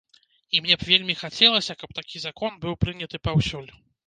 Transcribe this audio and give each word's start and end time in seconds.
І 0.55 0.61
мне 0.65 0.77
б 0.83 0.87
вельмі 0.91 1.15
хацелася, 1.19 1.75
каб 1.83 1.93
такі 2.01 2.23
закон 2.25 2.59
быў 2.65 2.79
прыняты 2.87 3.23
паўсюль. 3.31 3.71